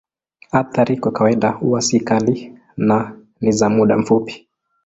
Athari 0.51 0.97
kwa 0.97 1.11
kawaida 1.11 1.49
huwa 1.49 1.81
si 1.81 1.99
kali 1.99 2.57
na 2.77 3.17
ni 3.41 3.51
za 3.51 3.69
muda 3.69 3.97
mfupi. 3.97 4.47